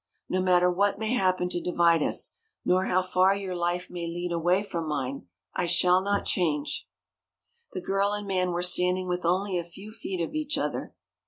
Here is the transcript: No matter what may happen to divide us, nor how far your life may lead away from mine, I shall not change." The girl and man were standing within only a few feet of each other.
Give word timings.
No 0.27 0.41
matter 0.41 0.67
what 0.67 0.97
may 0.97 1.13
happen 1.13 1.47
to 1.49 1.61
divide 1.61 2.01
us, 2.01 2.33
nor 2.65 2.85
how 2.85 3.03
far 3.03 3.35
your 3.35 3.55
life 3.55 3.87
may 3.87 4.07
lead 4.07 4.31
away 4.31 4.63
from 4.63 4.87
mine, 4.89 5.27
I 5.55 5.67
shall 5.67 6.01
not 6.01 6.25
change." 6.25 6.87
The 7.73 7.81
girl 7.81 8.11
and 8.13 8.25
man 8.25 8.49
were 8.49 8.63
standing 8.63 9.07
within 9.07 9.27
only 9.29 9.59
a 9.59 9.63
few 9.63 9.91
feet 9.91 10.19
of 10.19 10.33
each 10.33 10.57
other. 10.57 10.95